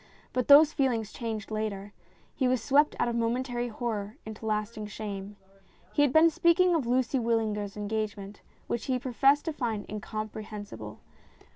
[0.33, 1.93] But those feelings changed later.
[2.33, 5.35] He was swept out of momentary horror into lasting shame.
[5.93, 11.01] He had been speaking of Lucy Wyllinger's engagement, which he professed to find incompre hensible.